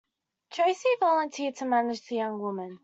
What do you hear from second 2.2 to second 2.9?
woman.